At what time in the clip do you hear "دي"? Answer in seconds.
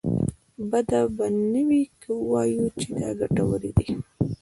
3.77-3.87